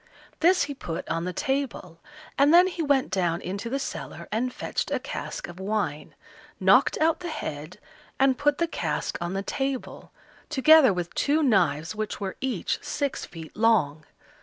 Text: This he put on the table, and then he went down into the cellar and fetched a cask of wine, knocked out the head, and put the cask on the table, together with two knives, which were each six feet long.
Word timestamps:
This 0.39 0.63
he 0.63 0.73
put 0.73 1.07
on 1.09 1.25
the 1.25 1.31
table, 1.31 1.99
and 2.35 2.51
then 2.51 2.65
he 2.65 2.81
went 2.81 3.11
down 3.11 3.39
into 3.39 3.69
the 3.69 3.77
cellar 3.77 4.27
and 4.31 4.51
fetched 4.51 4.89
a 4.89 4.97
cask 4.97 5.47
of 5.47 5.59
wine, 5.59 6.15
knocked 6.59 6.97
out 6.97 7.19
the 7.19 7.29
head, 7.29 7.77
and 8.19 8.35
put 8.35 8.57
the 8.57 8.65
cask 8.67 9.15
on 9.21 9.33
the 9.33 9.43
table, 9.43 10.11
together 10.49 10.91
with 10.91 11.13
two 11.13 11.43
knives, 11.43 11.93
which 11.93 12.19
were 12.19 12.35
each 12.41 12.79
six 12.81 13.25
feet 13.27 13.55
long. 13.55 14.03